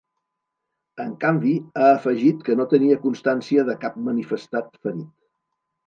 [1.05, 5.11] En canvi, ha afegit que no tenia constància de cap manifestat ferit.